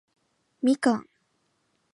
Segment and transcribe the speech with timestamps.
[0.61, 1.05] 蜜柑